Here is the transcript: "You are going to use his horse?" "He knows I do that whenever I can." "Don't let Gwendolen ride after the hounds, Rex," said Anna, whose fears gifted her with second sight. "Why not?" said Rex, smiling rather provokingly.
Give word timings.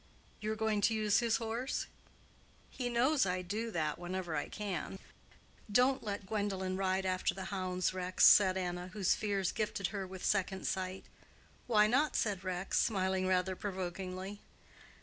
"You 0.39 0.51
are 0.51 0.55
going 0.55 0.81
to 0.81 0.95
use 0.95 1.19
his 1.19 1.37
horse?" 1.37 1.85
"He 2.71 2.89
knows 2.89 3.27
I 3.27 3.43
do 3.43 3.69
that 3.69 3.99
whenever 3.99 4.35
I 4.35 4.49
can." 4.49 4.97
"Don't 5.71 6.01
let 6.01 6.25
Gwendolen 6.25 6.75
ride 6.75 7.05
after 7.05 7.35
the 7.35 7.43
hounds, 7.53 7.93
Rex," 7.93 8.25
said 8.25 8.57
Anna, 8.57 8.87
whose 8.93 9.13
fears 9.13 9.51
gifted 9.51 9.89
her 9.89 10.07
with 10.07 10.25
second 10.25 10.65
sight. 10.65 11.05
"Why 11.67 11.85
not?" 11.85 12.15
said 12.15 12.43
Rex, 12.43 12.79
smiling 12.79 13.27
rather 13.27 13.55
provokingly. 13.55 14.41